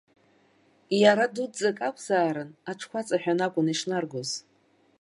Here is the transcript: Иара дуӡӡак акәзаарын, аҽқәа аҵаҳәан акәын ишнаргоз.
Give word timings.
Иара 1.01 1.25
дуӡӡак 1.33 1.79
акәзаарын, 1.87 2.49
аҽқәа 2.71 2.99
аҵаҳәан 3.01 3.39
акәын 3.45 3.67
ишнаргоз. 3.73 4.29